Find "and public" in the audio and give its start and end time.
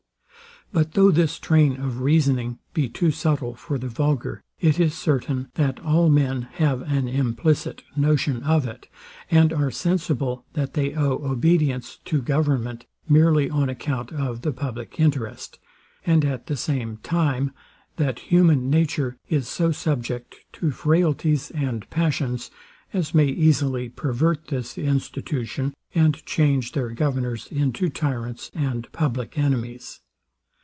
28.55-29.37